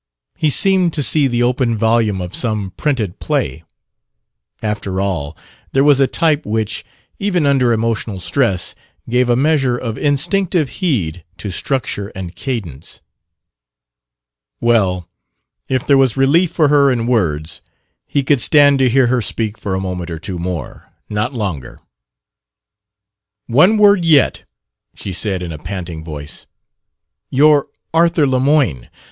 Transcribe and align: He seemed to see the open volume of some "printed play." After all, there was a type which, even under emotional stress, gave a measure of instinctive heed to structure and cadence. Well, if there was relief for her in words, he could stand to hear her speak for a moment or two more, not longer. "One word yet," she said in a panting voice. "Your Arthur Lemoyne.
He 0.35 0.49
seemed 0.49 0.93
to 0.93 1.03
see 1.03 1.27
the 1.27 1.43
open 1.43 1.77
volume 1.77 2.21
of 2.21 2.33
some 2.33 2.71
"printed 2.75 3.19
play." 3.19 3.63
After 4.63 4.99
all, 4.99 5.37
there 5.73 5.83
was 5.83 5.99
a 5.99 6.07
type 6.07 6.43
which, 6.43 6.83
even 7.19 7.45
under 7.45 7.71
emotional 7.71 8.19
stress, 8.19 8.73
gave 9.07 9.29
a 9.29 9.35
measure 9.35 9.77
of 9.77 9.99
instinctive 9.99 10.69
heed 10.81 11.23
to 11.37 11.51
structure 11.51 12.07
and 12.15 12.35
cadence. 12.35 13.01
Well, 14.59 15.07
if 15.69 15.85
there 15.85 15.99
was 15.99 16.17
relief 16.17 16.49
for 16.49 16.69
her 16.69 16.89
in 16.89 17.05
words, 17.05 17.61
he 18.07 18.23
could 18.23 18.41
stand 18.41 18.79
to 18.79 18.89
hear 18.89 19.05
her 19.05 19.21
speak 19.21 19.55
for 19.55 19.75
a 19.75 19.79
moment 19.79 20.09
or 20.09 20.17
two 20.17 20.39
more, 20.39 20.91
not 21.09 21.35
longer. 21.35 21.79
"One 23.45 23.77
word 23.77 24.03
yet," 24.03 24.45
she 24.95 25.13
said 25.13 25.43
in 25.43 25.51
a 25.51 25.59
panting 25.59 26.03
voice. 26.03 26.47
"Your 27.29 27.67
Arthur 27.93 28.25
Lemoyne. 28.25 28.89